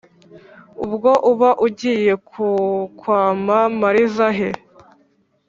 ubwo 0.85 1.11
uba 1.31 1.49
ugiye 1.65 2.13
kukwama 2.29 3.57
mariza 3.81 4.27
he 4.37 4.49